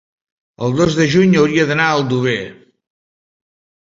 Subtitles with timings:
[0.67, 2.39] el dos de juny hauria d'anar a Aldover.